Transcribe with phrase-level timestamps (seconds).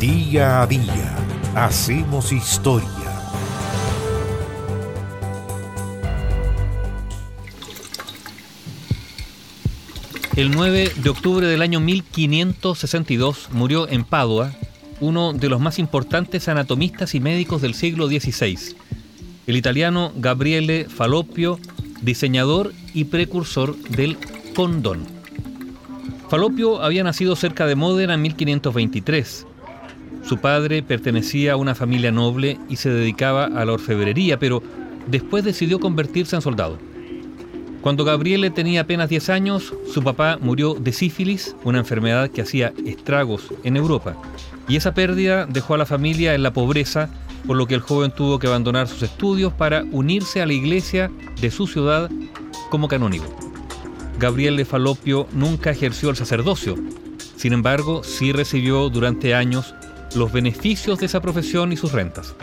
[0.00, 1.16] Día a día
[1.56, 2.88] hacemos historia.
[10.36, 14.52] El 9 de octubre del año 1562 murió en Padua
[15.00, 18.76] uno de los más importantes anatomistas y médicos del siglo XVI,
[19.48, 21.58] el italiano Gabriele Falloppio,
[22.02, 24.16] diseñador y precursor del
[24.54, 25.08] condón.
[26.28, 29.46] Falloppio había nacido cerca de Módena en 1523.
[30.24, 34.62] Su padre pertenecía a una familia noble y se dedicaba a la orfebrería, pero
[35.06, 36.78] después decidió convertirse en soldado.
[37.80, 42.72] Cuando Gabriele tenía apenas 10 años, su papá murió de sífilis, una enfermedad que hacía
[42.84, 44.16] estragos en Europa.
[44.68, 47.08] Y esa pérdida dejó a la familia en la pobreza,
[47.46, 51.10] por lo que el joven tuvo que abandonar sus estudios para unirse a la iglesia
[51.40, 52.10] de su ciudad
[52.68, 53.24] como canónigo.
[54.18, 56.74] Gabriele Falopio nunca ejerció el sacerdocio,
[57.38, 59.72] sin embargo, sí recibió durante años
[60.14, 62.34] los beneficios de esa profesión y sus rentas.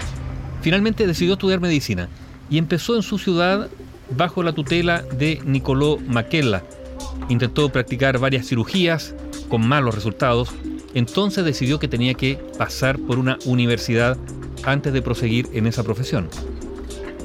[0.62, 2.10] Finalmente decidió estudiar medicina
[2.50, 3.70] y empezó en su ciudad
[4.16, 6.64] bajo la tutela de Nicolò Maquella.
[7.30, 9.16] Intentó practicar varias cirugías
[9.50, 10.54] con malos resultados,
[10.94, 14.18] entonces decidió que tenía que pasar por una universidad
[14.64, 16.30] antes de proseguir en esa profesión.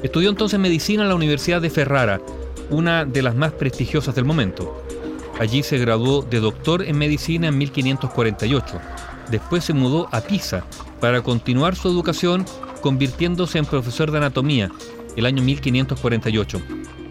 [0.03, 2.21] Estudió entonces medicina en la Universidad de Ferrara,
[2.71, 4.83] una de las más prestigiosas del momento.
[5.39, 8.81] Allí se graduó de doctor en medicina en 1548.
[9.31, 10.65] Después se mudó a Pisa
[11.01, 12.45] para continuar su educación
[12.81, 14.71] convirtiéndose en profesor de anatomía
[15.17, 16.61] el año 1548.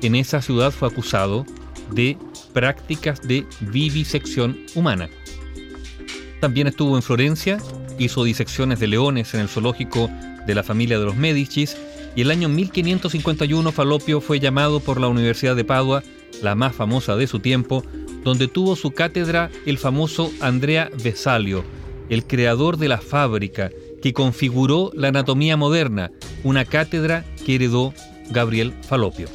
[0.02, 1.46] En esa ciudad fue acusado
[1.92, 2.18] de
[2.54, 5.10] prácticas de vivisección humana.
[6.40, 7.58] También estuvo en Florencia,
[7.98, 10.10] hizo disecciones de leones en el zoológico
[10.46, 11.76] de la familia de los Medicis
[12.16, 16.04] y el año 1551 Falopio fue llamado por la Universidad de Padua,
[16.42, 17.84] la más famosa de su tiempo,
[18.24, 21.64] donde tuvo su cátedra el famoso Andrea Vesalio,
[22.10, 23.72] el creador de la fábrica
[24.02, 26.12] que configuró la anatomía moderna,
[26.44, 27.94] una cátedra que heredó
[28.30, 29.28] Gabriel Falopio.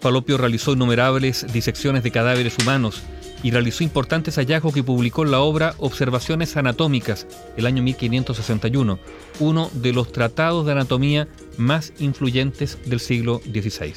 [0.00, 3.02] Falopio realizó innumerables disecciones de cadáveres humanos
[3.42, 7.26] y realizó importantes hallazgos que publicó en la obra Observaciones Anatómicas,
[7.56, 8.98] el año 1561,
[9.40, 13.94] uno de los tratados de anatomía más influyentes del siglo XVI.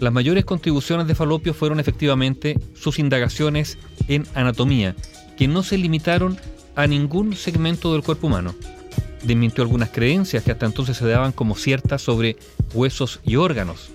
[0.00, 4.96] Las mayores contribuciones de Falopio fueron efectivamente sus indagaciones en anatomía,
[5.36, 6.38] que no se limitaron
[6.76, 8.54] a ningún segmento del cuerpo humano.
[9.22, 12.36] Desmintió algunas creencias que hasta entonces se daban como ciertas sobre
[12.74, 13.90] huesos y órganos.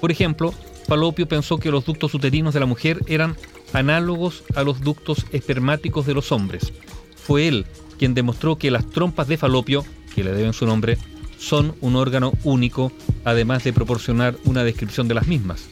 [0.00, 0.52] Por ejemplo,
[0.86, 3.36] Falopio pensó que los ductos uterinos de la mujer eran
[3.72, 6.72] análogos a los ductos espermáticos de los hombres.
[7.16, 7.66] Fue él
[7.98, 9.84] quien demostró que las trompas de Falopio,
[10.14, 10.98] que le deben su nombre,
[11.38, 12.92] son un órgano único,
[13.24, 15.68] además de proporcionar una descripción de las mismas.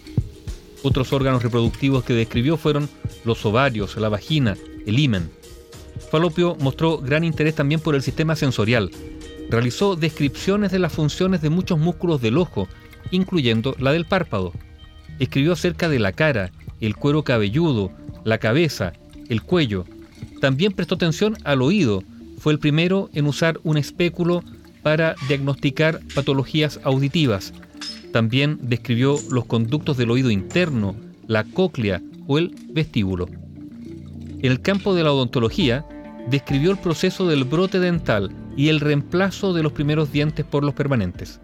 [0.82, 2.88] Otros órganos reproductivos que describió fueron
[3.24, 5.28] los ovarios, la vagina, el himen.
[6.10, 8.90] Falopio mostró gran interés también por el sistema sensorial.
[9.50, 12.68] Realizó descripciones de las funciones de muchos músculos del ojo,
[13.10, 14.52] incluyendo la del párpado.
[15.18, 17.90] Escribió acerca de la cara, el cuero cabelludo,
[18.24, 18.92] la cabeza,
[19.28, 19.84] el cuello.
[20.40, 22.02] También prestó atención al oído.
[22.38, 24.42] Fue el primero en usar un espéculo
[24.82, 27.52] para diagnosticar patologías auditivas.
[28.12, 30.94] También describió los conductos del oído interno,
[31.26, 33.28] la cóclea o el vestíbulo.
[34.42, 35.86] En el campo de la odontología,
[36.28, 40.74] describió el proceso del brote dental y el reemplazo de los primeros dientes por los
[40.74, 41.40] permanentes.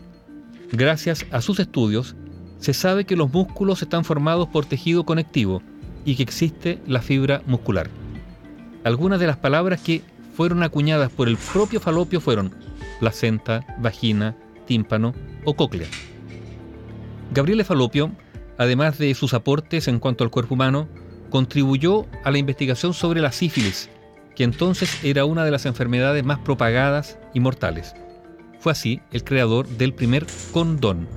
[0.72, 2.16] Gracias a sus estudios,
[2.58, 5.62] se sabe que los músculos están formados por tejido conectivo
[6.04, 7.91] y que existe la fibra muscular.
[8.84, 10.02] Algunas de las palabras que
[10.34, 12.54] fueron acuñadas por el propio falopio fueron
[13.00, 14.36] placenta, vagina,
[14.66, 15.14] tímpano
[15.44, 15.88] o cóclea.
[17.32, 18.12] Gabriele Falopio,
[18.58, 20.88] además de sus aportes en cuanto al cuerpo humano,
[21.32, 23.88] contribuyó a la investigación sobre la sífilis,
[24.37, 27.94] que entonces era una de las enfermedades más propagadas y mortales.
[28.60, 31.09] Fue así el creador del primer condón,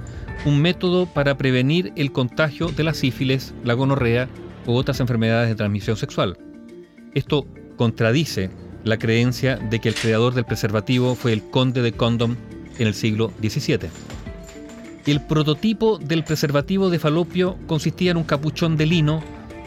[0.45, 4.29] un método para prevenir el contagio de la sífilis, la gonorrea
[4.65, 6.37] u otras enfermedades de transmisión sexual.
[7.13, 7.45] Esto
[7.75, 8.49] contradice
[8.85, 12.35] la creencia de que el creador del preservativo fue el conde de Condom
[12.77, 13.89] en el siglo XVII.
[15.05, 19.21] El prototipo del preservativo de falopio consistía en un capuchón de lino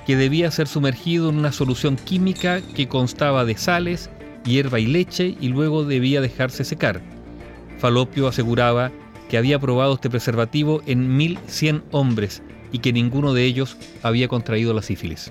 [0.09, 4.09] que debía ser sumergido en una solución química que constaba de sales,
[4.43, 7.03] hierba y leche y luego debía dejarse secar.
[7.77, 8.91] Falopio aseguraba
[9.29, 14.73] que había probado este preservativo en 1100 hombres y que ninguno de ellos había contraído
[14.73, 15.31] la sífilis.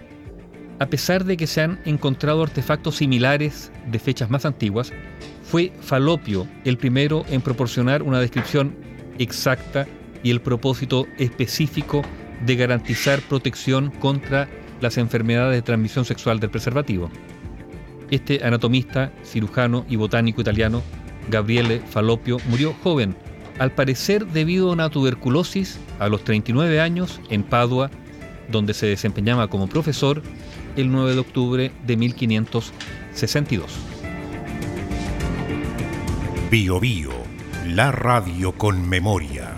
[0.78, 4.94] A pesar de que se han encontrado artefactos similares de fechas más antiguas,
[5.42, 8.76] fue Falopio el primero en proporcionar una descripción
[9.18, 9.88] exacta
[10.22, 12.04] y el propósito específico
[12.46, 14.48] de garantizar protección contra
[14.82, 17.10] las enfermedades de transmisión sexual del preservativo.
[18.12, 20.82] Este anatomista, cirujano y botánico italiano,
[21.30, 23.16] Gabriele Falopio, murió joven,
[23.60, 27.90] al parecer debido a una tuberculosis a los 39 años en Padua,
[28.50, 30.22] donde se desempeñaba como profesor
[30.76, 33.72] el 9 de octubre de 1562.
[36.50, 37.12] Bio Bio,
[37.66, 39.54] la radio con memoria.